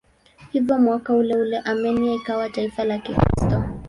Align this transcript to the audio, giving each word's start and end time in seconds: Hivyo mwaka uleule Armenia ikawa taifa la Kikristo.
Hivyo 0.51 0.77
mwaka 0.79 1.13
uleule 1.13 1.57
Armenia 1.57 2.13
ikawa 2.13 2.49
taifa 2.49 2.83
la 2.83 2.97
Kikristo. 2.99 3.63